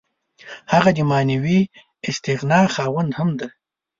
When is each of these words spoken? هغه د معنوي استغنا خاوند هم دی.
هغه 0.73 0.89
د 0.97 0.99
معنوي 1.11 1.59
استغنا 2.09 2.61
خاوند 2.75 3.11
هم 3.17 3.29
دی. 3.39 3.47